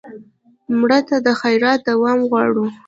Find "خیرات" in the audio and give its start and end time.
1.41-1.79